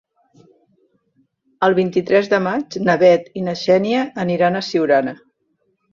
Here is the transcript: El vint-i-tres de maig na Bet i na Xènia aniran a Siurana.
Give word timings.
El 1.67 1.75
vint-i-tres 1.81 2.29
de 2.33 2.39
maig 2.47 2.77
na 2.89 2.95
Bet 3.03 3.29
i 3.41 3.45
na 3.49 3.57
Xènia 3.65 4.03
aniran 4.25 4.59
a 4.63 4.67
Siurana. 4.73 5.15